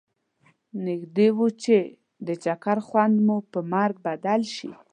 نږدي 0.85 1.27
و 1.35 1.39
چې 1.63 1.77
د 2.27 2.29
چکر 2.43 2.77
خوند 2.87 3.15
مو 3.25 3.37
پر 3.51 3.61
مرګ 3.71 3.95
بدل 4.07 4.41
شي. 4.55 4.71